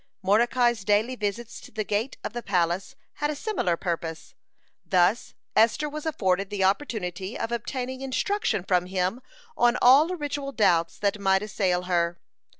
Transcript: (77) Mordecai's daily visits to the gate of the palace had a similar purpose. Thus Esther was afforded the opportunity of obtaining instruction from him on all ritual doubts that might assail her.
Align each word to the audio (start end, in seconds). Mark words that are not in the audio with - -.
(77) 0.23 0.27
Mordecai's 0.27 0.83
daily 0.83 1.15
visits 1.15 1.61
to 1.61 1.69
the 1.69 1.83
gate 1.83 2.17
of 2.23 2.33
the 2.33 2.41
palace 2.41 2.95
had 3.21 3.29
a 3.29 3.35
similar 3.35 3.77
purpose. 3.77 4.33
Thus 4.83 5.35
Esther 5.55 5.87
was 5.87 6.07
afforded 6.07 6.49
the 6.49 6.63
opportunity 6.63 7.37
of 7.37 7.51
obtaining 7.51 8.01
instruction 8.01 8.63
from 8.63 8.87
him 8.87 9.21
on 9.55 9.77
all 9.79 10.07
ritual 10.15 10.53
doubts 10.53 10.97
that 10.97 11.19
might 11.19 11.43
assail 11.43 11.83
her. 11.83 12.19